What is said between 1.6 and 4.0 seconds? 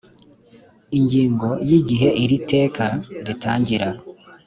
ya igihe iri iteka ritangira